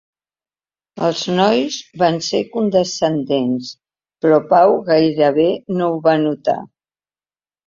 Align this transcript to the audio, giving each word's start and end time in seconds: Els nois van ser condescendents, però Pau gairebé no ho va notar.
Els 1.07 1.19
nois 1.39 1.75
van 2.03 2.17
ser 2.27 2.41
condescendents, 2.55 3.69
però 4.25 4.41
Pau 4.55 4.75
gairebé 4.89 5.47
no 5.77 5.91
ho 5.93 6.01
va 6.11 6.17
notar. 6.25 6.59